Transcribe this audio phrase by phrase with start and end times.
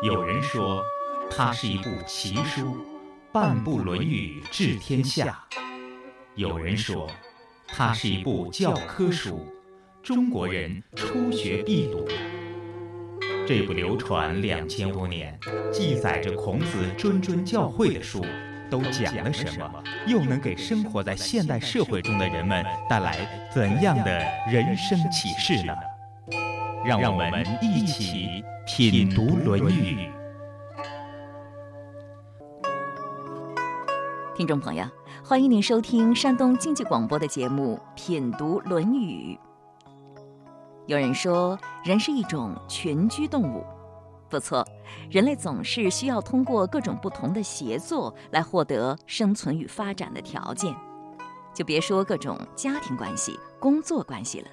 [0.00, 0.84] 有人说，
[1.28, 2.86] 它是一部奇书，
[3.32, 5.26] 半部《论语》治天下；
[6.36, 7.10] 有人说，
[7.66, 9.44] 它是一部教科书，
[10.00, 12.06] 中国人初学必读。
[13.44, 15.36] 这部流传两千多年、
[15.72, 18.24] 记载着孔子谆谆教诲的书，
[18.70, 19.82] 都讲了什么？
[20.06, 24.18] 又能给生活在现代社会中的人们带来怎样的
[24.50, 25.72] 人生启示呢？
[26.84, 29.96] 让我们一起品读《论语》。
[34.36, 34.84] 听众朋友，
[35.24, 39.36] 欢迎您收听山东经济广播的节目《品读论语》。
[40.86, 43.64] 有人说，人是一种群居动物，
[44.28, 44.66] 不错，
[45.10, 50.74] 人类总是需要通过各种不同的协作来获得生存与发展的条件。
[51.54, 54.48] 就别说各种家庭关系、工作关系了。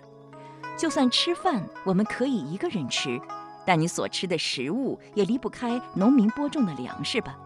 [0.77, 3.19] 就算吃饭，我们可以一个人吃，
[3.65, 7.37] 但你所吃的食物也离不开农民播种的粮食吧？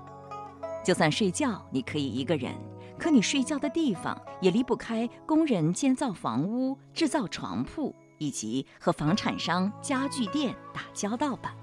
[0.83, 2.53] 就算睡觉，你可以一个人，
[2.97, 11.53] 可你睡觉的地方也离不开工人建造房屋、制造床铺，以及和房产商、家具店打交道吧？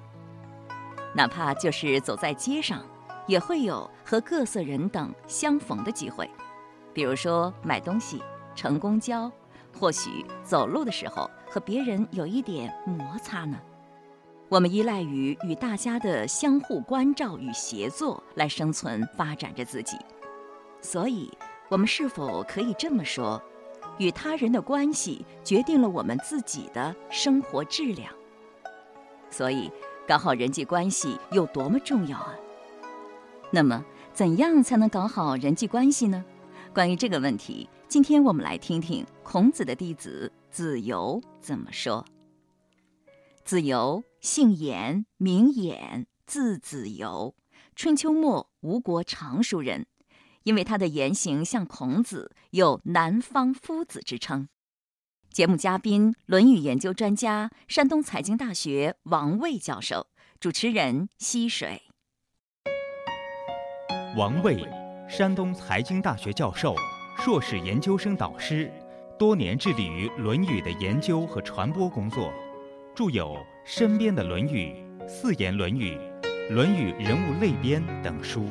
[1.16, 2.84] 哪怕就是走在街上，
[3.26, 6.30] 也会有和各色人等相逢的机会，
[6.92, 8.22] 比如说买东西、
[8.54, 9.32] 乘公交。
[9.78, 13.60] 或许走路的时候和别人有一点摩擦呢。
[14.48, 19.98] 我们依赖于与大家的相互关照与协作来生存发展着自己，
[20.80, 21.30] 所以，
[21.68, 23.42] 我们是否可以这么说：
[23.98, 28.10] 与他人的关系决定了我们自己的生活质量？
[29.28, 29.70] 所以，
[30.06, 32.32] 搞好人际关系有多么重要啊！
[33.50, 36.24] 那么，怎样才能搞好人际关系呢？
[36.72, 37.68] 关于这个问题。
[37.88, 42.04] 今天我们来听听孔子的弟子子游怎么说。
[43.44, 47.34] 子游姓颜，名衍，字子游，
[47.74, 49.86] 春秋末吴国常熟人。
[50.44, 54.48] 因为他的言行像孔子，有“南方夫子”之称。
[55.36, 60.06] 节目嘉宾：《论语》研究专家、山东财经大学王卫教授，
[60.40, 61.82] 主持人：溪水。
[64.16, 64.66] 王卫，
[65.06, 66.74] 山东财经大学教授。
[67.18, 68.72] 硕士研究生导师，
[69.18, 72.32] 多年致力于《论语》的研究和传播工作，
[72.94, 74.72] 著有《身边的论语》
[75.06, 75.98] 《四言论语》
[76.54, 78.48] 《论语人物类编》等书。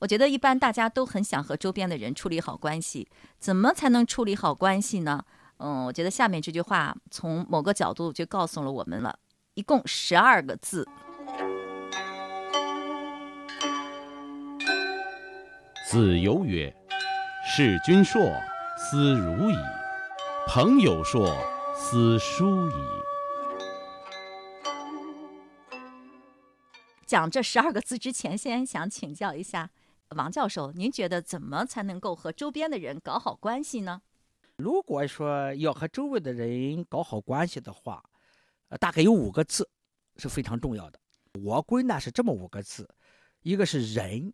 [0.00, 3.08] 我觉得一般大家都很想和周边的人处理好关系，
[3.40, 5.24] 怎么才能处理好关系呢？
[5.56, 9.18] 嗯，我觉得下面这句话从某个角度就告诉了我们了，
[9.54, 10.88] 一共十二个字。
[15.88, 16.72] 子游曰
[17.44, 18.20] ：“事君硕，
[18.76, 19.56] 斯如矣；
[20.46, 21.34] 朋友硕，
[21.74, 22.74] 斯疏矣。”
[27.04, 29.70] 讲这十二个字之前，先想请教一下
[30.16, 34.00] 王教授，您觉得怎么才能够和周边的人搞好关系呢？
[34.56, 38.02] 如果说要和周围的人搞好关系的话，
[38.68, 39.68] 呃，大概有五个字
[40.16, 40.98] 是非常重要的。
[41.42, 42.88] 我归纳是这么五个字：
[43.42, 44.32] 一个是仁。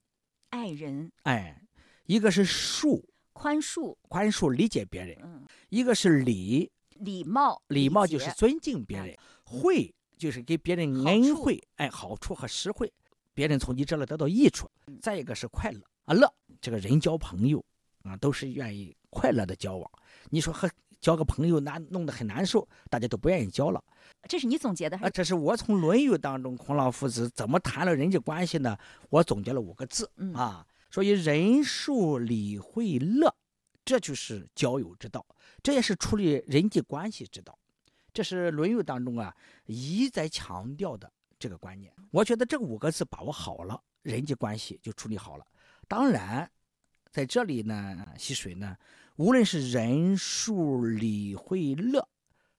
[0.51, 1.61] 爱人，哎，
[2.07, 12.93] 一个是恕，宽恕，宽恕理解别人；嗯，一个是礼，礼貌，礼貌就是尊敬别人；惠就是给别人恩惠，哎，好处和实惠，
[13.35, 14.67] 别人从你这里得到益处；
[15.03, 17.63] 再一个是快乐啊，乐，这个人交朋友
[18.05, 19.91] 啊，都是愿意快乐的交往。
[20.31, 23.83] 你说和交个朋友难，弄得很难受，大家都不愿意交了。
[24.29, 24.97] 这是你总结的？
[24.99, 28.79] 啊，这是我从《论语》当中孔老夫子怎么谈了人际关系呢？
[29.11, 33.35] 我总结了五个字啊，所以仁恕礼惠乐，
[33.85, 35.27] 这就是交友之道，
[35.63, 37.59] 这也是处理人际关系之道。
[38.15, 39.35] 这是《论语》当中啊
[39.67, 41.13] 一再强调的
[41.45, 41.93] 这个观念。
[42.11, 45.45] 我觉得这五个字把握好了，人际关系就处理好了。
[45.87, 46.51] 当然，
[47.13, 48.75] 在这里呢，溪水呢，
[49.17, 52.09] 无论是人数礼会乐。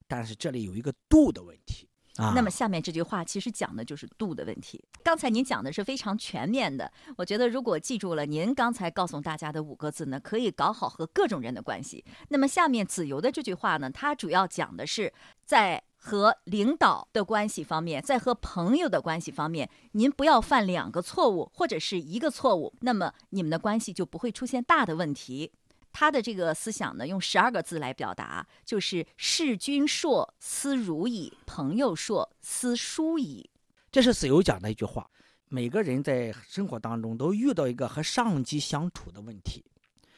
[0.06, 2.32] 但是这里有一个度的问题啊。
[2.36, 4.80] 那么下面这句话其实讲的就是度的问题。
[5.02, 12.04] 刚才您讲的是非常全面的，我觉得如果记住了您刚才告诉大家的五个字呢，可以搞好和各种人的关系。
[12.28, 15.12] 那么下面子游的这句话呢，它主要讲的是
[15.44, 25.50] 在和领导的关系方面，在和朋友的关系方面，您不要犯两个错误或者是一个错误，那么你们的关系就不会出现大的问题。
[25.92, 33.50] 他的这个思想呢，用十二个字来表达，就是“事君硕思如矣；朋友硕思疏矣。”
[33.90, 35.10] 这是子游讲的一句话。
[35.48, 39.64] 每个人在生活当中都遇到一个和上级相处的问题，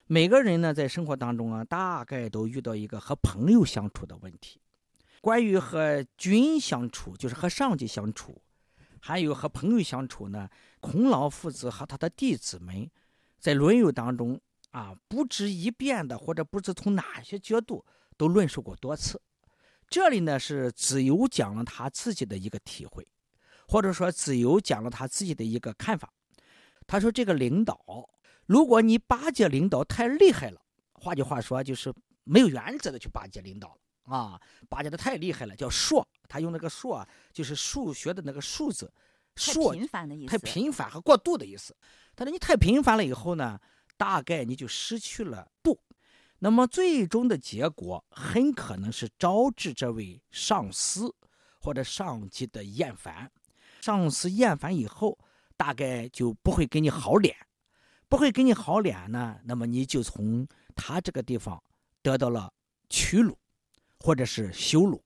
[0.06, 4.60] 每个人呢，在生活当中啊，大概都遇到一个和朋友相处的问题。
[5.20, 8.40] 关于和君相处，就是和上级相处，
[9.00, 10.48] 还有和朋友相处呢，
[10.80, 12.90] 孔老夫子和他的弟子们，
[13.38, 17.84] 在《论语》当中啊，不止一遍的，或者不知从哪些角度
[18.16, 19.20] 都论述过多次。
[19.88, 23.06] 这里呢，是子游讲了他自己的一个体会，
[23.66, 26.12] 或者说子游讲了他自己的一个看法。
[26.86, 27.78] 他说：“这个领导，
[28.46, 30.60] 如果你巴结领导太厉害了，
[30.94, 31.92] 换句话说，就是
[32.24, 36.06] 没有原则的去巴结领导了啊，巴结的太厉害了，叫硕。
[36.28, 38.92] 他用那个硕，就是数学的那个数字，
[39.36, 41.76] 硕太频繁的意思，太频繁和过度的意思。
[42.16, 43.58] 他说你太频繁了以后呢，
[43.96, 45.78] 大概你就失去了度，
[46.38, 51.14] 那么最终的结果很可能是招致这位上司
[51.60, 53.30] 或者上级的厌烦。
[53.80, 55.18] 上司厌烦以后。”
[55.58, 57.34] 大概就不会给你好脸，
[58.08, 60.46] 不会给你好脸呢，那么你就从
[60.76, 61.60] 他这个地方
[62.00, 62.48] 得到了
[62.88, 63.36] 屈辱，
[64.00, 65.02] 或者是羞辱，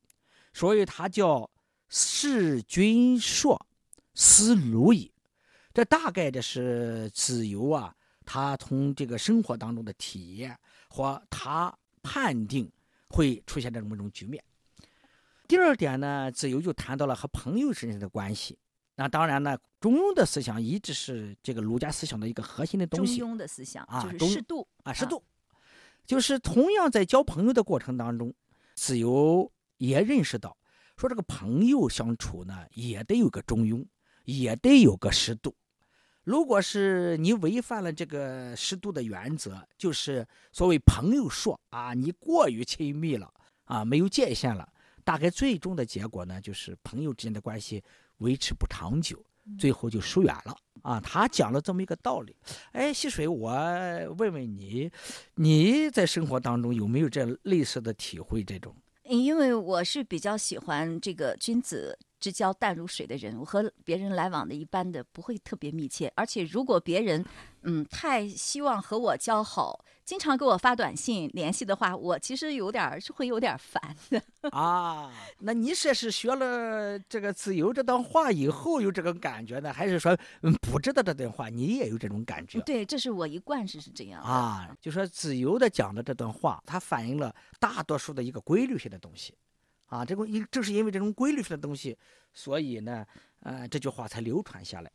[0.52, 1.48] 所以他叫
[1.88, 3.66] 弑君硕，
[4.14, 5.12] 思鲁矣。
[5.72, 7.94] 这大概的是子游啊，
[8.26, 10.56] 他从这个生活当中的体验
[10.88, 12.70] 和他判定
[13.08, 14.42] 会出现这么一种局面。
[15.48, 18.58] 第二点呢，子游就谈到了和朋友之间的关系。
[18.94, 23.18] 那当然呢，中庸的思想一直是这个儒家思想的一个核心的东西。
[23.18, 25.22] 中庸的思想啊，就是适度啊，适度，
[26.04, 28.32] 就是同样在交朋友的过程当中，
[28.74, 30.56] 子游也认识到，
[30.96, 33.84] 说这个朋友相处呢，也得有个中庸，
[34.24, 35.54] 也得有个适度。
[36.24, 43.32] 如果是你违反了这个适度的原则，就是所谓朋友说啊，你过于亲密了
[43.64, 44.69] 啊，没有界限了，
[45.02, 47.82] 大概最终的结果呢，就是朋友之间的关系。
[48.19, 49.20] 维持不长久，
[49.58, 51.00] 最后就疏远了啊！
[51.00, 52.34] 他讲了这么一个道理。
[52.72, 53.50] 哎，溪水，我
[54.18, 54.90] 问问你，
[55.34, 58.42] 你在生活当中有没有这类似的体会？
[58.42, 58.74] 这种？
[59.04, 67.24] 因为我是比较喜欢这个君子之交淡如水的人，我和别人来往的一般的不会特别密切，而且如果别人
[67.62, 69.84] 嗯太希望和我交好。
[70.12, 74.22] 经常给我发短信联系的话，我其实有点是会有点烦的
[74.52, 75.10] 啊。
[75.38, 82.60] 那你说是学了这个自由这段话以后有这个感觉呢，还是说嗯不知道这段话你也有这种感觉？
[82.60, 84.68] 对，这是我一贯是是这样啊。
[84.82, 89.34] 就说自由的讲的这段话，它反映了大多数的一个规律性的东西
[89.86, 90.04] 啊。
[90.04, 91.96] 这个因正是因为这种规律性的东西，
[92.34, 93.06] 所以呢，
[93.40, 94.92] 呃，这句话才流传下来。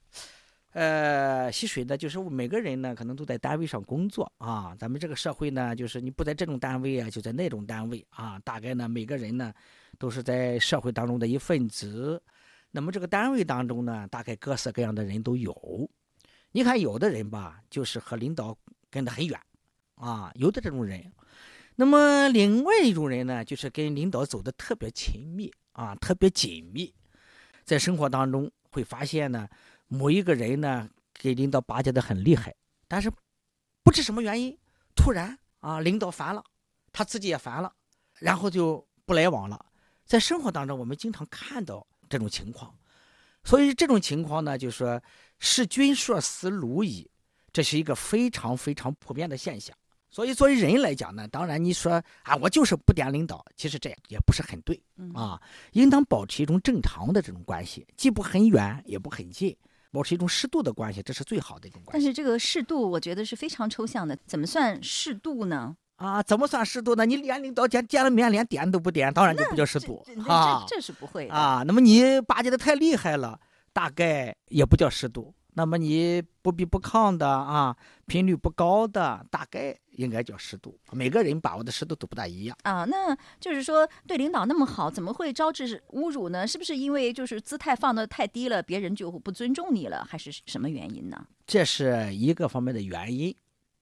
[0.73, 4.75] 呃，吸水呢，就是每个人呢，可能都在单位上工作啊。
[4.77, 8.37] 咱们这个社会呢，就是你不在这种单位啊，就在那种单位啊。
[8.39, 9.51] 大概呢，每个人呢，
[9.97, 12.21] 都是在社会当中的一份子。
[12.69, 15.89] 那么这个单位当中呢，大概各色各样的人都有。
[16.51, 18.55] 你看，有的人吧，就是和领导
[18.91, 19.39] 跟得很远
[19.95, 21.01] 啊，有的这种人。
[21.75, 26.93] 那么另外一种人呢，就是跟领导走的特别亲密啊，特别紧密。
[27.63, 29.47] 在生活当中会发现呢。
[29.87, 32.53] 某一个人呢，给领导巴结的很厉害，
[32.87, 33.11] 但是
[33.83, 34.57] 不知什么原因，
[34.95, 36.43] 突然啊，领导烦了，
[36.91, 37.73] 他自己也烦了，
[38.19, 39.65] 然后就不来往了。
[40.05, 42.73] 在生活当中，我们经常看到这种情况，
[43.43, 45.01] 所以这种情况呢，就是说
[45.39, 47.09] 是君硕思鲁矣，
[47.51, 49.75] 这是一个非常非常普遍的现象。
[50.09, 54.81] 所以作为人来讲呢，当然你说啊，我就是不点领导，其实这样也不是很对
[55.13, 55.41] 啊，
[55.73, 59.55] 应当保持一种正常的这种关系，既不很远，也不很近。
[59.91, 61.91] 保持一种适度的关系，这是最好的一种关系。
[61.93, 64.17] 但是这个适度，我觉得是非常抽象的。
[64.25, 65.75] 怎么算适度呢？
[65.95, 67.05] 啊，怎么算适度呢？
[67.05, 70.63] 你连领导见见了面连点都不点，当然就不叫适度啊。
[70.67, 71.63] 这这是不会啊。
[71.65, 73.39] 那么你巴结的太厉害了，
[73.73, 75.33] 大概也不叫适度。
[75.57, 80.79] 那么你不卑不亢的啊，频率不高的，大概应该叫适度。
[80.91, 82.85] 每个人把握的适度都不大一样啊。
[82.85, 86.45] 那就是说，对领导那么好，怎么会招致侮辱呢？
[86.45, 91.25] 是不是因为就是姿态放得太低了，别人就不尊重你了，还是什么原因呢？
[91.47, 93.35] 这是一个方面的原因。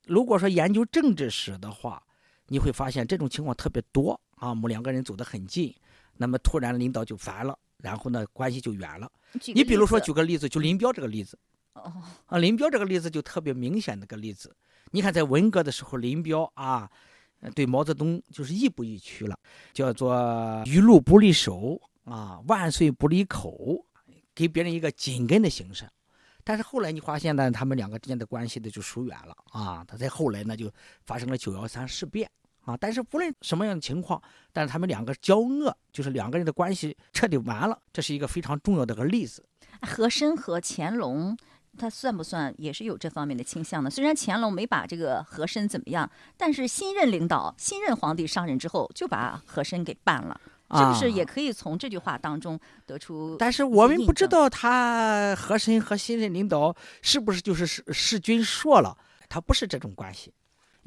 [0.08, 2.02] 如果说研究政治史的话，
[2.48, 4.48] 你会发现这种情况特别多啊。
[4.48, 5.76] 我们两个人走得很近，
[6.16, 9.12] 那么突然领导就烦了，然后呢关系就远了。
[9.54, 11.38] 你比如说举个例子，就林彪这个例子。
[11.76, 11.94] 哦，
[12.26, 14.56] 啊，林彪这个例子就特别明显的个例子。
[14.92, 16.90] 你看，在文革的时候，林彪啊，
[17.54, 19.38] 对毛泽东就是亦步亦趋了，
[19.74, 23.86] 叫做“鱼路不离手”啊，“万岁不离口”，
[24.34, 25.86] 给别人一个紧跟的形式。
[26.46, 29.84] 但是后来你发现呢，他们两个之间的关系呢就疏远了啊。
[29.86, 30.72] 他在后来呢就
[31.04, 32.30] 发生了九幺三事变
[32.62, 32.78] 啊。
[32.78, 34.22] 但是不论什么样的情况，
[34.54, 39.44] 但是他们两个交恶，就是两个人的关系彻底完了，这是一个非常重要的个例子。
[39.82, 41.36] 和珅和乾隆。
[41.78, 43.90] 他算不算也是有这方面的倾向呢？
[43.90, 50.40] 虽然乾隆没把这个和珅怎么样，但是新任领导、新任皇帝上任之后，就把和珅给办了，
[50.76, 53.36] 是不是也可以从这句话当中得出？
[53.38, 58.98] 但是我们不知道他和珅和新任领导是不是就是弑弑君硕了？
[59.28, 60.34] 他不是这种关系。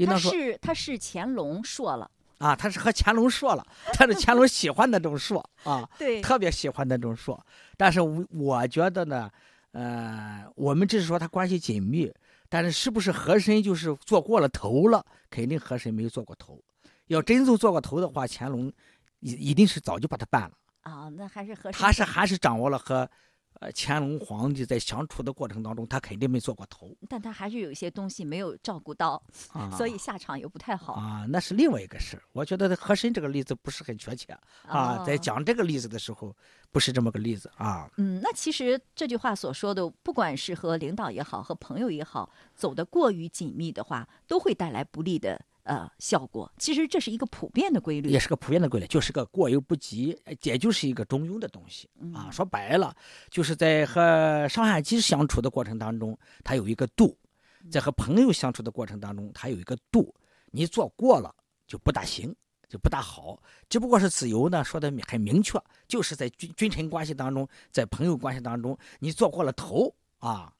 [0.07, 7.39] 他是他是乾隆硕了啊，他是和乾隆硕了，他是乾隆喜欢那种硕啊， 对，特别喜欢那种硕。
[7.77, 9.31] 但是我我觉得呢。
[9.73, 12.13] 呃，我们只是说他关系紧密，
[12.49, 15.05] 但是是不是和珅就是做过了头了？
[15.31, 16.61] 肯定和珅没有做过头。
[17.07, 18.73] 要真就做过头的话，乾隆
[19.21, 21.09] 一一定是早就把他办了啊。
[21.09, 23.09] 那还是和他是还是掌握了和。
[23.61, 29.21] 呃，乾隆皇帝在相处的过程当中，他肯定没做过头，但他还是有一些东西没有照顾到，
[29.77, 31.27] 所以下场也不太好啊。
[31.29, 32.23] 那是另外一个事儿。
[32.33, 36.35] 我觉得和珅这个例子不是很确切啊，在讲这个例子的时候，
[36.71, 37.91] 不是这么个例子啊。
[37.97, 45.41] 嗯，那其实这句话所说的，不管是和领导也好，和朋友也好，走得过于紧密的话，都会带来不利的。
[45.69, 52.31] 呃，效果其实这是一个普遍的规律，也是个普遍的规律，就是个过犹不及，也就是一个中庸的东西啊。
[52.31, 52.97] 说白了，
[53.31, 57.15] 就是在和上下级相处的过程当中，它有一个度；
[57.71, 60.15] 在和朋友相处的过程当中，它有一个度。
[60.51, 61.35] 你做过了
[61.67, 62.35] 就不大行，
[62.67, 63.39] 就不大好。
[63.69, 70.51] 只不过是子由呢，说的很明确，就是在君君臣关系当中，在朋友关系当中，你做过了头啊。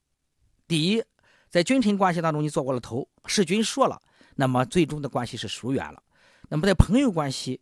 [0.67, 1.03] 第一，
[1.49, 3.99] 在君臣关系当中，你做过了头，弑君说了。
[4.39, 6.01] 那么最终的关系是疏远了。
[6.47, 7.59] 那么在朋友关系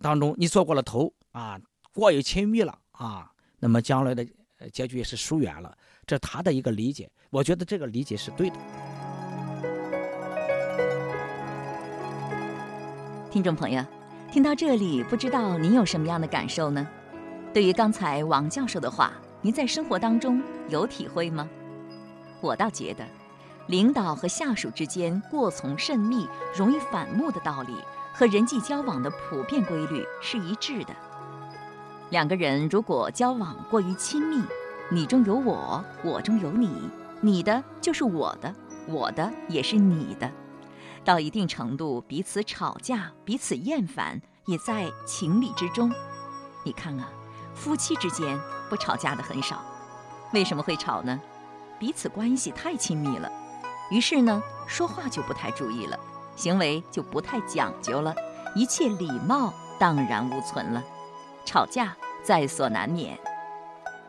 [0.00, 1.60] 当中，你做过了头啊，
[1.92, 4.24] 过于亲密了啊，那么将来的
[4.72, 5.76] 结局也是疏远了。
[6.06, 8.56] 这是他的一个理解，我觉得这个理解是对的。
[13.28, 13.84] 听众朋友，
[14.30, 16.86] 听到这里，不知道您有什么样的感受呢？
[17.52, 21.50] 对于刚才王教授的话，您在生活当中有体会吗？
[22.40, 23.04] 我倒觉得。
[23.68, 27.74] 领导和下属之间过从甚密、容易反目的道理，
[28.12, 30.94] 和人际交往的普遍规律是一致的。
[32.10, 34.42] 两个人如果交往过于亲密，
[34.90, 36.90] 你中有我，我中有你，
[37.20, 38.54] 你的就是我的，
[38.86, 40.30] 我的也是你的，
[41.04, 45.90] 到一定程度，彼此吵架、彼此厌烦，也在情理之中。
[46.64, 47.08] 你看啊，
[47.54, 48.38] 夫妻之间
[48.68, 49.64] 不吵架的很少，
[50.34, 51.18] 为什么会吵呢？
[51.78, 53.30] 彼此关系太亲密了。
[53.92, 56.00] 于是呢，说话就不太注意了，
[56.34, 58.14] 行为就不太讲究了，
[58.54, 60.82] 一切礼貌荡然无存了，
[61.44, 61.94] 吵架
[62.24, 63.18] 在所难免。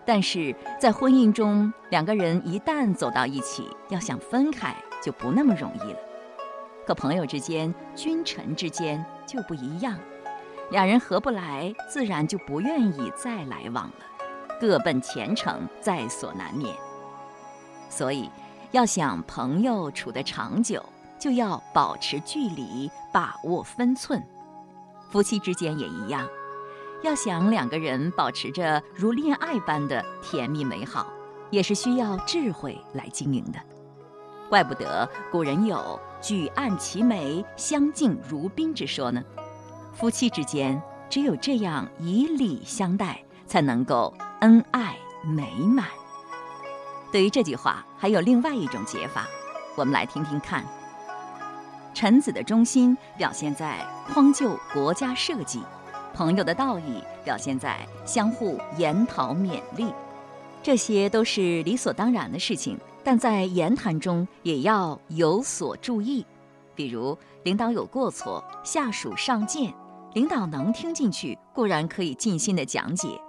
[0.06, 6.00] 但是在婚姻中，两个人一旦走到一起，要想分开就不那么容易了。
[6.88, 9.98] 可朋友之间、君臣之间就不一样，
[10.72, 14.06] 两人合不来，自然就不愿意再来往了，
[14.62, 16.74] 各奔前程在所难免。
[17.90, 18.30] 所以。
[18.74, 20.84] 要想朋友处得长久，
[21.20, 24.20] 就要保持距离，把握分寸。
[25.12, 26.28] 夫妻之间也一样，
[27.04, 31.06] 要想两个人保持着如恋爱般的甜蜜美好，
[31.52, 33.60] 也是需要智慧来经营的。
[34.50, 39.24] 怪不得古人有“举案齐眉，相敬如宾”之说呢。
[39.94, 44.12] 夫妻之间只有这样以礼相待，才能够
[44.42, 45.86] 恩爱美满。
[47.14, 49.28] 对于这句话，还有另外一种解法，
[49.78, 50.66] 我们来听听看。
[51.94, 55.62] 臣子的忠心表现在匡救国家社稷，
[56.12, 59.94] 朋友的道义表现在相互研讨勉励，
[60.64, 66.26] 这些都是理所当然的事情，但在言谈中也要有所注意。
[66.74, 69.72] 比如，领导有过错，下属上谏，
[70.16, 73.22] 领导能听进去，固然可以尽心的讲解。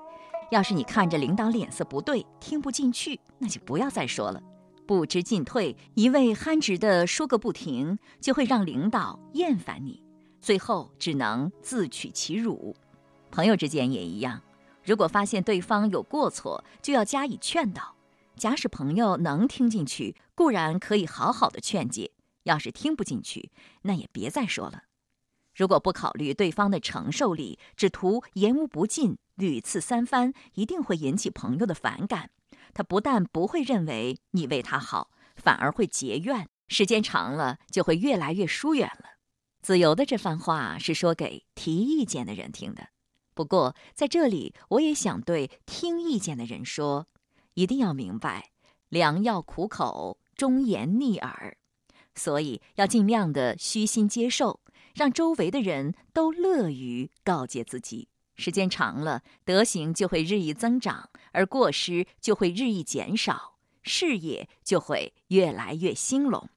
[0.50, 4.42] 要是你看着领导脸色不对，听不进去，那就不要再说了。
[4.86, 10.02] 不知进退，一味憨直的说个不停，就会让领导厌烦你，
[10.40, 12.76] 最后只能自取其辱。
[13.30, 14.40] 朋友之间也一样，
[14.84, 17.94] 如果发现对方有过错，就要加以劝导。
[18.36, 22.10] 假使朋友能听进去，固然可以好好的劝解；
[22.42, 23.50] 要是听不进去，
[23.82, 24.82] 那也别再说了。
[25.54, 29.16] 如果不考虑对方的承受力，只图言无不尽。
[29.36, 32.30] 屡次三番，一定会引起朋友的反感。
[32.72, 36.48] 他不但不会认为你为他好，反而会结怨。
[36.68, 39.18] 时间长了，就会越来越疏远了。
[39.60, 42.88] 子由的这番话是说给提意见的人听的。
[43.34, 47.06] 不过在这里，我也想对听意见的人说：
[47.54, 48.50] 一定要明白，
[48.88, 51.56] 良药苦口，忠言逆耳。
[52.14, 54.60] 所以要尽量的虚心接受，
[54.94, 58.08] 让周围的人都乐于告诫自己。
[58.36, 63.54] 时间长了，德行就会日益增长，而过失就会日益减少。
[63.82, 66.48] 事业就会越来越兴隆。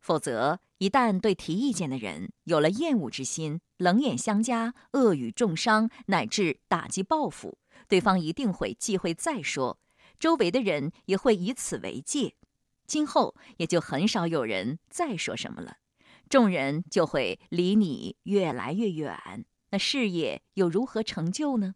[0.00, 9.80] 否则，一旦对提意见的人有了厌恶之心，冷眼相加、恶语重伤，乃至打击报复，对方一定会忌讳再说，
[10.20, 12.36] 周围的人也会以此为戒，
[12.86, 15.78] 今后也就很少有人再说什么了，
[16.28, 21.74] 众人就会离你越来越远，那事业又如何成就呢？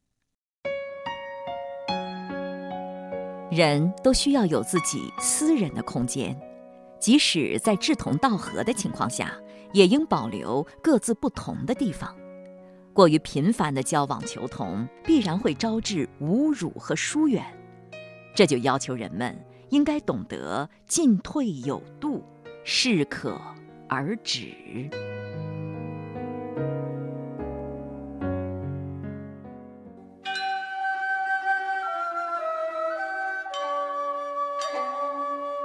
[3.50, 6.40] 人都需要有自己私人的空间，
[7.00, 9.34] 即使在志同道合的情况下，
[9.72, 12.16] 也应保留各自不同的地方。
[12.92, 17.44] 过于频繁的交往求同，必然会招致侮辱和疏远。
[18.36, 19.36] 这就要求人们
[19.70, 22.24] 应该懂得进退有度，
[22.62, 23.40] 适可
[23.88, 24.54] 而止。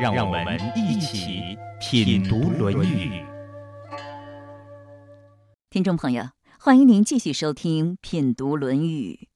[0.00, 3.22] 让我们一起品读《论语》。
[5.68, 9.28] 听众朋友，欢迎您继续收听《品读论语》。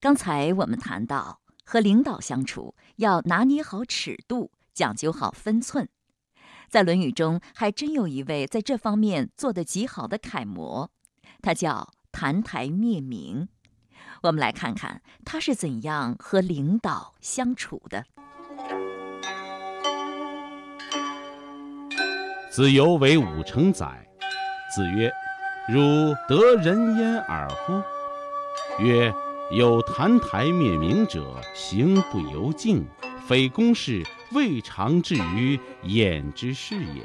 [0.00, 5.86] 刚才我们谈到，和领导相处要拿捏好尺度，讲究好分寸。
[6.70, 10.90] 在《论语》中，还真有一位在这方面做得极好的楷模，
[11.42, 13.50] 他叫澹台灭明。
[14.22, 18.06] 我们来看看他是怎样和领导相处的。
[22.58, 23.86] 子游为武成载，
[24.74, 25.08] 子曰
[25.72, 27.80] ：“汝得人焉耳乎？”
[28.82, 29.14] 曰
[29.56, 32.84] ：“有澹台灭明者，行不由径，
[33.28, 34.04] 非公事。”
[34.34, 37.02] 未尝至于焉之事也。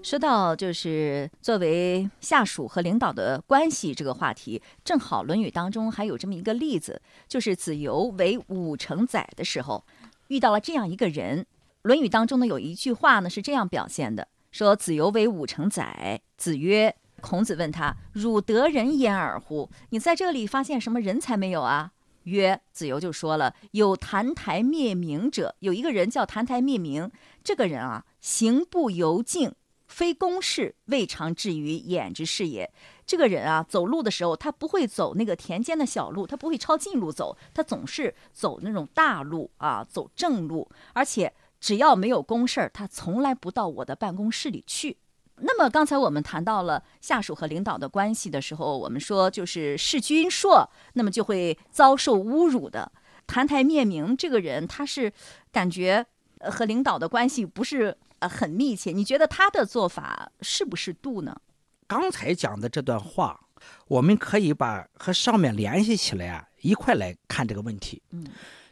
[0.00, 9.84] 说到就是作为下属和领导的关系这个话题，正好《论语》当中还有这么一个例子，就是子游为武成载的时候，
[10.28, 11.40] 遇到了这样一个人。
[11.82, 19.70] 《论语》当中呢有一句话呢是这样表现的：说子游为武成载，子曰，孔子问他：“汝得人焉耳乎？
[19.90, 21.92] 你在这里发现什么人才没有啊？”
[22.24, 27.10] 曰子游就说了：“有澹台灭明者，有一个人叫澹台灭明。
[27.42, 29.54] 这个人啊，行不由径，
[29.86, 32.70] 非公事，未尝至于焉之事也。
[33.06, 40.70] 这个人啊，走路的时候，他不会走那个田间的小路，他不会抄近路走，他总是走那种大路啊，走正路。
[40.92, 44.98] 而且只要没有公事儿，他从来不到我的办公室里去。”
[45.40, 52.90] 那么刚才我们谈到了下属和领导的关系的时候，我们说就是弑君硕，那么就会遭受侮辱的。
[53.28, 55.12] 澹台灭明这个人，他是
[55.52, 56.04] 感觉
[56.40, 61.40] 和领导的关系不是呃很密切，你觉得他的做法是不是度呢？
[61.86, 63.38] 刚才讲的这段话，
[63.86, 68.02] 我们可以把和上面联系起来啊，一块来看这个问题。
[68.10, 68.26] 嗯。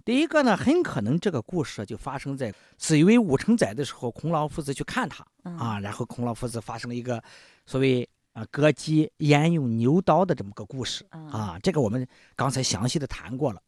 [0.07, 7.21] 第一个呢，很可能这个故事就发生在子游武成载的时候，孔老夫子去看他啊，然后孔老夫子发生了一个
[7.67, 13.61] 所谓啊割鸡焉用牛刀的这么个故事啊，这个我们刚才详细的谈过了，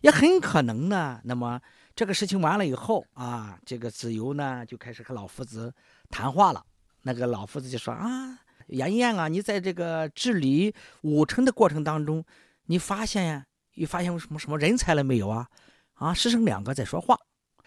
[0.00, 1.60] 也很可能呢，那么
[1.94, 5.72] 这个事情完了以后啊，这个子游呢就开始和老夫子
[6.10, 6.60] 谈话了，
[7.02, 12.24] 那个老夫子就说啊，颜彦啊，你在这个治理武城的过程当中，
[12.66, 15.48] 你发现呀，你发现什么什么人才了没有啊？
[15.94, 17.18] 啊，师生两个在说话，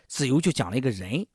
[0.08, 1.26] 子由就讲了一个人，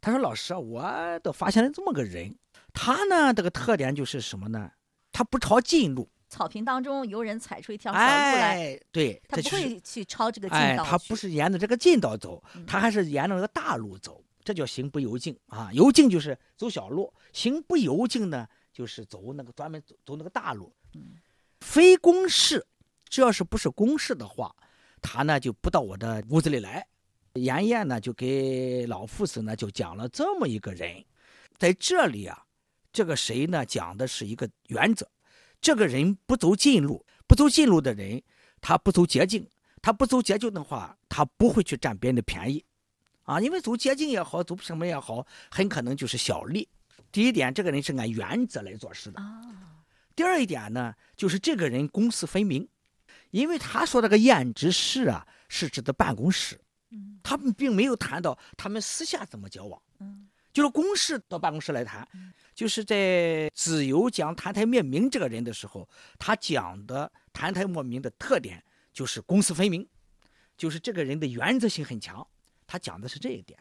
[0.00, 2.34] 他说：“老师啊，我都发现了这么个人，
[2.72, 4.70] 他呢这个特点就是什么呢？
[5.12, 6.08] 他不抄近路。
[6.28, 10.84] 草坪当中有人踩出一条小路来，对，他不会去抄这个近道。
[10.84, 15.70] 他不是沿着这个近道走，他还是沿着那个大路走，这叫行不由径啊。
[15.72, 20.72] 由径就是走小路，行不由径呢，就是走那个专门走走那个大路。
[20.94, 21.16] 嗯
[21.60, 22.66] 非公事，
[23.08, 24.54] 只要是不是公事的话。”
[25.00, 26.86] 他呢就不到我的屋子里来，
[27.34, 31.04] 颜彦呢就给老夫子呢就讲了这么一个人，
[31.56, 32.44] 在这里啊，
[32.92, 35.08] 这个谁呢讲的是一个原则，
[35.60, 38.22] 这个人不走近路，不走近路的人，
[38.60, 39.46] 他不走捷径，
[39.80, 42.64] 他不走捷径的话，他不会去占别人的便宜，
[43.22, 46.68] 啊，因为走捷径也好，走什么也好，很可能就是小利。
[47.10, 49.22] 第一点，这个人是按原则来做事的。
[50.14, 52.68] 第二一点呢，就是这个人公私分明。
[53.30, 56.58] 因为他说这个宴之室啊，是指的办公室，
[57.22, 59.80] 他们并没有谈到他们私下怎么交往，
[60.52, 62.06] 就是公事到办公室来谈，
[62.54, 65.88] 就是在子由讲谭台灭明这个人的时候，
[66.18, 69.86] 他讲的谭台灭明的特点就是公私分明，
[70.56, 72.26] 就是这个人的原则性很强，
[72.66, 73.58] 他讲的是这一点。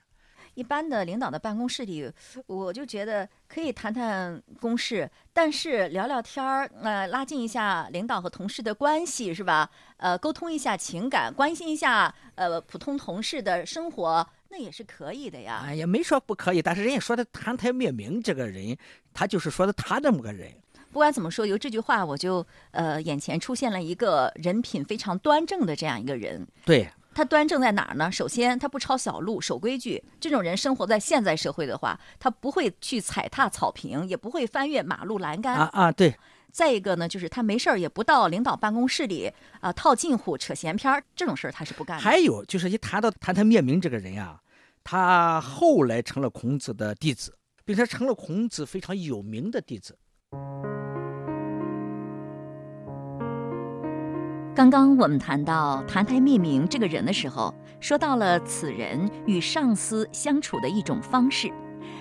[0.57, 2.11] 一般的领导的办公室里，
[2.47, 9.69] 我就觉得可以谈谈公事，但是聊聊天儿，呃，拉近一下领导和同事的关系，是吧？
[9.97, 15.61] 呃，沟通一下情感，关心一下呃普通同事的生活，那也是可以的呀。
[15.63, 18.75] 哎，也没说不可以，但是人家说的谈台灭明这个人，
[19.13, 20.51] 他就是说的他这么个人。
[20.91, 26.47] 不管怎么说，由这句话我就呃眼前出现了一个人品非常端正的这样一个人。
[26.65, 26.89] 对。
[27.17, 28.11] 他端正在哪儿呢？
[28.11, 30.03] 首先，他不抄小路，守规矩。
[30.19, 35.55] 这种人生活在现在社会的话，他不会去踩踏草坪，也不会翻越马路栏杆。
[35.55, 36.15] 啊啊，对。
[36.51, 42.03] 再一个呢，就是他没事儿也不到领导办公室里啊套近乎、扯闲篇儿，这种事儿他是不干的。
[42.03, 44.39] 还有就是，一谈到谈谈灭明这个人啊，
[44.83, 49.97] 他后来成了孔子的弟子，并且成了孔子非常有名的弟子。
[54.57, 61.53] 刚刚我们谈到澹台灭明这个人的时候，说到了此人与上司相处的一种方式，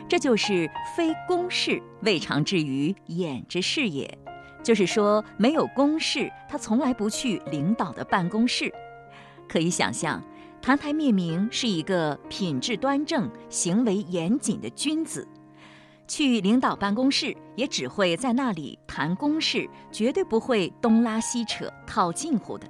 [0.09, 0.67] 这就是
[0.97, 4.11] 非公事未尝至于掩之事也。
[4.63, 8.73] 就是说，没有公事，他从来不去领导的办公室。
[9.47, 10.25] 可以想象，
[10.63, 15.29] 澹台灭明是一个品质端正、行为严谨的君子。
[16.07, 22.67] 去领导办公室，也只会在那里谈公事，绝对不会东拉西扯、套近乎的。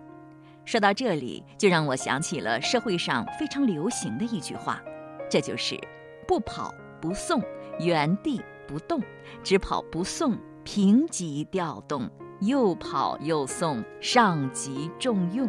[0.64, 4.82] 说到这里，就让我想起了社会上非常流行的一句话，
[5.30, 5.78] 这就是
[6.26, 7.40] “不跑不送，
[7.78, 9.00] 原地不动；
[9.44, 12.08] 只跑不送，平级调动；
[12.40, 15.48] 又跑又送，上级重用。”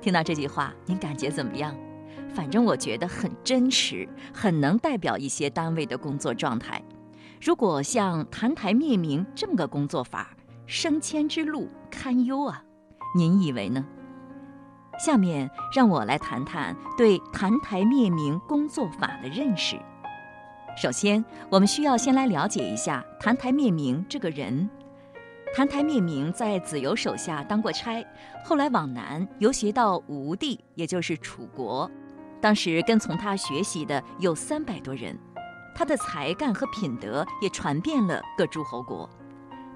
[0.00, 1.76] 听到这句话，您感觉怎么样？
[2.34, 6.82] 反正我觉得很真实，很能代表一些单位的工作状态。
[7.40, 12.64] 如果像澹台灭明这么个工作法，升迁之路堪忧啊！
[13.16, 13.84] 您以为呢？
[14.98, 19.76] 下面让我来谈谈对澹台灭明工作法的认识。
[20.76, 24.68] 首先，我们需要先来了解一下澹台灭明这个人。
[25.54, 28.04] 澹台灭明在子由手下当过差，
[28.44, 31.88] 后来往南游学到吴地，也就是楚国。
[32.44, 35.18] 当时跟从他学习的有三百多人，
[35.74, 39.08] 他的才干和品德也传遍了各诸侯国。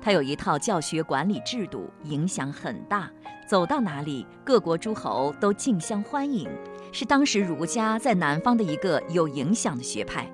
[0.03, 3.11] 他有一套教学管理制度，影响很大，
[3.49, 6.47] 走到哪里各国诸侯都竞相欢迎，
[6.93, 10.31] 是当时儒家在南方的一个有影响的学派。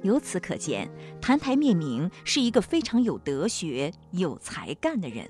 [0.00, 5.28] 由此可见，澹台灭明是一个非常有德学、有才干的人。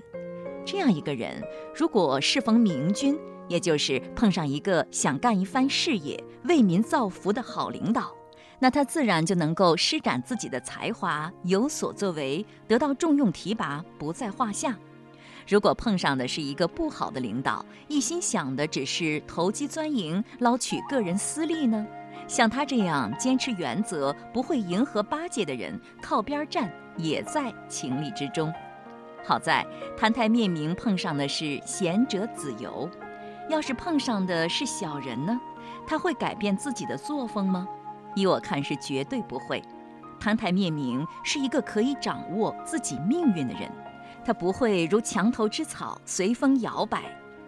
[0.65, 1.43] 这样一个人，
[1.75, 8.11] 如果适逢明君，也就是碰上一个想干一番事业、为民造福的好领导，
[8.59, 14.75] 那他自然就能够施展自己的才华，有所作为，得到重用提拔，不在话下。
[15.47, 21.85] 如果碰上的是一个不好的领导，一心想的只是投机钻营、捞取个人私利呢？
[22.27, 28.53] 像他这样坚持原则、不会迎合巴结的人，靠边站也在情理之中。
[29.23, 29.65] 好在
[29.97, 32.89] 澹台灭明碰上的是贤者子由。
[33.49, 35.39] 要是碰上的是小人呢，
[35.87, 37.65] 他会改变自己的作风吗？
[38.13, 39.63] 依我看是绝对不会。
[40.19, 43.71] 澹台灭明是一个可以掌握自己命运的人，
[44.25, 47.03] 他不会如墙头之草随风摇摆。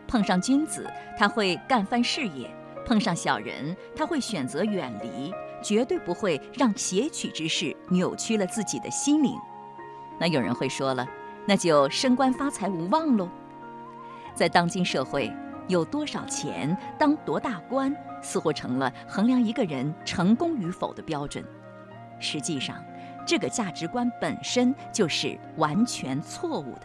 [0.07, 2.47] 碰上君子，他会干翻事业；
[2.85, 9.37] 碰上小人，他会选择远离，绝对不会让邪曲之事扭曲了自己的心灵。
[10.17, 11.05] 那有人会说了，
[11.45, 13.27] 那就升官发财无望喽。
[14.33, 15.29] 在当今社会。
[15.67, 21.43] 有多少钱当多大官，似乎成了衡量一个人成功与否的标准。
[22.19, 22.83] 实际上，
[23.25, 26.81] 这个价值观本身就是完全错误的。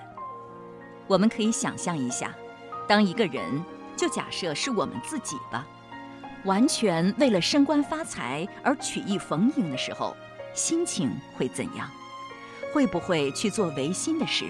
[1.07, 2.35] 我们可以想象一下，
[2.89, 3.63] 当一个人，
[3.97, 5.67] 就假设是我们自己吧，
[6.45, 10.17] 完全为了升官发财而曲意逢迎的时候，
[10.55, 11.91] 心情会怎样？
[12.73, 14.47] 会不会去做违心的事？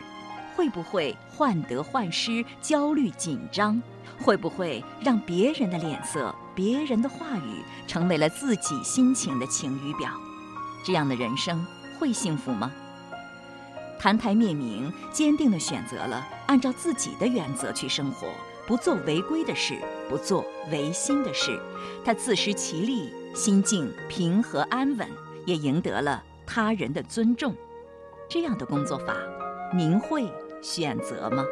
[0.56, 3.82] 会不会患得患失、焦虑紧张？
[4.20, 10.10] 会不会让别人的脸色、别人的话语成为了自己心情的晴雨表？
[10.84, 11.66] 这样的人生
[11.98, 12.70] 会幸福吗？
[14.00, 18.28] 澹台灭明，坚定地选择了按照自己的原则去生活，
[18.66, 19.78] 不做违规的事，
[20.10, 21.58] 不做违心的事。
[22.04, 25.08] 他自食其力，心境平和安稳，
[25.46, 27.54] 也赢得了他人的尊重。
[28.28, 29.16] 这样的工作法，
[29.74, 31.44] 您会选择吗？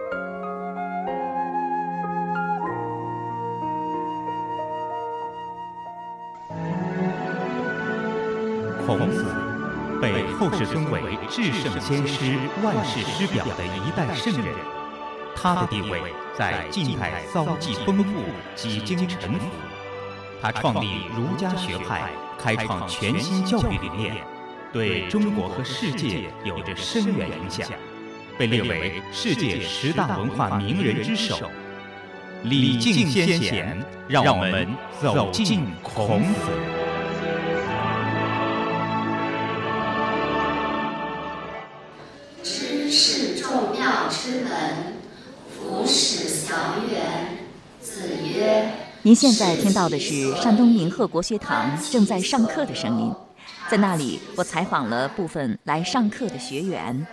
[11.34, 14.54] 至圣先师、万世师表的一代圣人。
[15.34, 15.98] 他的地位
[16.36, 18.22] 在近代遭际丰富，
[18.54, 19.46] 几经沉浮。
[20.42, 24.16] 他创立儒家学派，开创全新教育理念，
[24.74, 27.66] 对中国和世界有着深远影响，
[28.36, 31.50] 被列为世界十大文化名人之首。
[32.42, 34.68] 礼敬先贤，让我们
[35.00, 36.81] 走进孔子。
[49.04, 53.12] 您现在听到的是山东明鹤国学堂正在上课的声音，
[53.68, 57.04] 在那里，我采访了部分来上课的学员。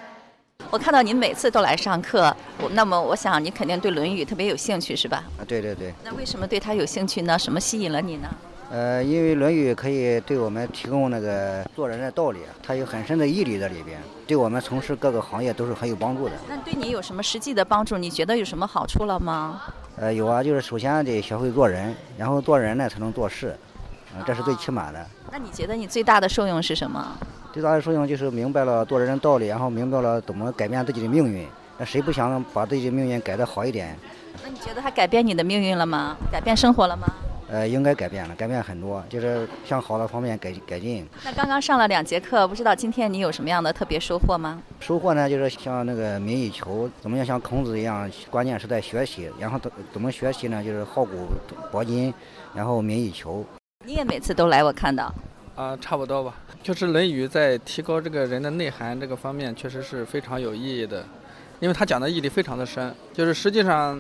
[0.70, 2.36] 我看到您每次都来上课，
[2.74, 5.24] 那么我想你肯定对《论语》特别有兴趣，是吧？
[5.40, 5.92] 啊，对对对。
[6.04, 7.40] 那为什么对他有兴趣呢？
[7.40, 8.30] 什么吸引了你呢？
[8.70, 16.34] 呃，因为《论语》可以对我们提供那个做人的道理，它有很深的义理在里边，对我们从事各个行业都是很有帮助的。
[16.48, 17.98] 那对你有什么实际的帮助？
[17.98, 19.64] 你觉得有什么好处了吗？
[20.00, 23.54] 呃，有啊，就是首先得学会做人，然后做人呢才能做事，
[24.16, 25.06] 啊，这是最起码的。
[25.30, 27.18] 那你觉得你最大的受用是什么？
[27.52, 31.46] 最大的受用就是明白了做人的道理，然后明白了怎么改变自己的命运。
[31.78, 33.94] 那谁不想把自己的命运改得好一点？
[34.42, 36.16] 那你觉得他改变你的命运了吗？
[36.32, 37.06] 改变生活了吗？
[37.52, 41.04] 呃，应该改变了，改变很多，就是向好的方面改改进。
[41.26, 44.62] 那刚刚上了两节课，不知道今天你有什么样的特别收获吗？
[44.80, 49.32] 收获呢，就是像那个民以求，怎么样像孔子一样，关键是在学习。
[49.40, 50.64] 然后怎怎么学习呢？
[50.64, 51.28] 就是好古
[51.72, 52.14] 薄今，
[52.54, 53.44] 然后民以求。
[53.84, 55.12] 你也每次都来，我看到。
[55.56, 56.36] 啊，差不多吧。
[56.62, 61.04] 就是《论语》在提高这个人的内涵这个方面，确实是非常有意义的，
[61.60, 62.94] 因为他讲的义理非常的深。
[63.12, 64.00] 就是实际上，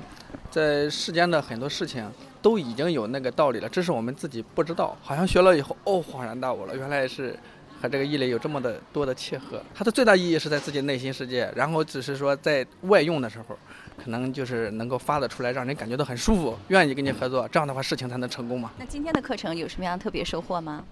[0.51, 2.05] 在世间的很多事情。
[2.41, 4.97] 都已经有那个道理了，只是我们自己不知道。
[5.01, 7.37] 好像学了以后，哦，恍然大悟了，原来是
[7.81, 9.61] 和这个异类有这么的多的契合。
[9.73, 13.57] 它的最大意义是在自己内心世界，然后只是说在外用的时候，
[14.03, 17.47] 可能就是能够发得出来，让人感觉到很舒服，愿意跟你合作。
[17.49, 18.71] 这样的话，事情才能成功嘛。
[18.77, 20.83] 那今天的课程有什么样特别收获吗？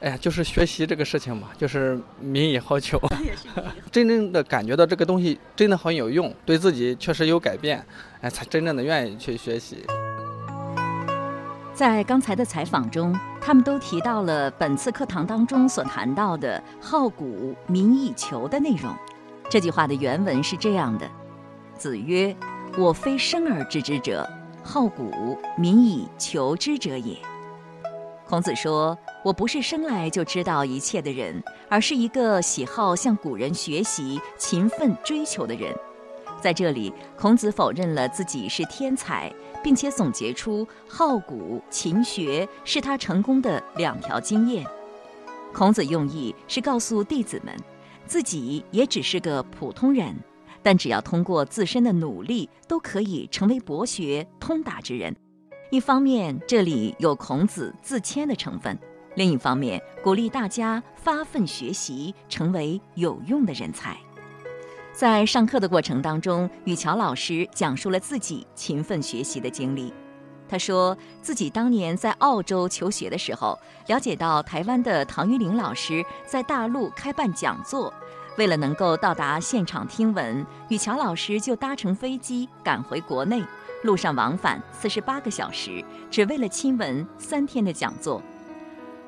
[0.00, 3.00] 哎呀，就是学习这个事情嘛，就是民以好 求，
[3.92, 7.80] 真正的感觉到这个东西真的很有用，对自己确实有改变，
[8.20, 9.84] 哎，才真正的愿意去学习。
[11.74, 18.94] 在刚才的采访中，他们都提到了本次课堂当中所谈到的“好古民以求”的内容。
[19.48, 21.10] 这句话的原文是这样的
[21.74, 22.36] ：“子曰：
[22.76, 24.28] 我非生而知之者，
[24.62, 27.16] 好古民以求之者也。”
[28.28, 35.74] 孔子说：“我不是生来就知道一切的人，而是一个喜好向古人学习、勤奋追求的人。”
[36.42, 39.32] 在这里，孔子否认了自己是天才。
[39.62, 44.66] 并且总结出好古勤学是他成功的两条经验。
[45.52, 47.54] 孔子用意是告诉弟子们，
[48.04, 50.14] 自己也只是个普通人，
[50.62, 55.14] 但只要通过自身的努力，都可以成为博学通达之人。
[55.70, 58.76] 一方面，这里有孔子自谦的成分；
[59.14, 63.96] 另一方面，鼓励大家发奋学习，成为有用的人才。
[64.92, 69.92] 在上课的过程当中，雨乔老师讲述了自己勤奋学习的经历。
[70.46, 77.92] 他说自己当年在澳洲求学的时候，了解到台湾的唐玉玲老师在大陆开办讲座，
[78.36, 83.42] 为了能够到达现场听闻，雨乔老师就搭乘飞机赶回国内，
[83.84, 88.22] 路上往返四十八个小时，只为了亲闻三天的讲座。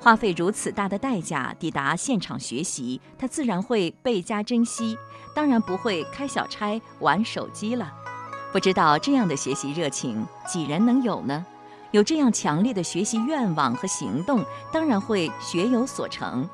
[0.05, 4.99] 花费如此大的代价抵达现场学习，他自然会倍加珍惜，
[5.35, 7.91] 当然不会开小差玩手机了。
[8.53, 11.47] 不知道这样的学习热情几人能有呢？
[11.93, 16.47] 有这样强烈的学习愿望和行动，当然会学有所成。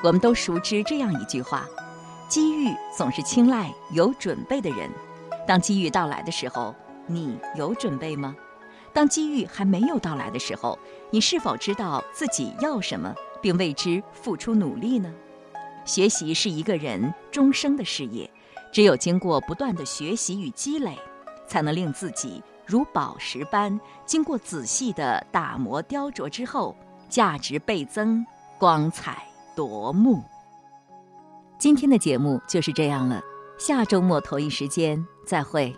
[0.00, 1.66] 我们都熟知这样一句话：
[2.28, 4.88] 机遇总是青睐有准备的人。
[5.48, 6.72] 当机遇到来的时候，
[7.08, 8.36] 你有准备吗？
[8.92, 10.78] 当机遇还没有到来的时候，
[11.10, 15.12] 你是否知道自己要什么，并为之付出努力呢？
[15.84, 18.30] 学习是一个人终生的事业，
[18.70, 20.96] 只有经过不断的学习与积累，
[21.46, 26.76] 才能令自己如宝石般经过仔细的打磨雕琢之后，
[27.08, 28.24] 价值倍增，
[28.58, 29.26] 光彩
[29.56, 30.22] 夺目。
[31.58, 33.20] 今天的节目就是这样了，
[33.58, 35.74] 下周末同一时间再会。